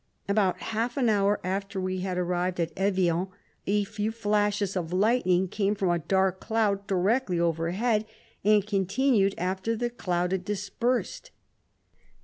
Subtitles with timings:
[0.27, 3.27] About half an hour after we had arrived at Evian,
[3.67, 8.07] a few flashes of lightning came from a dark cloud, directly over head,
[8.43, 11.29] and con tinued after the cloud had dispersed.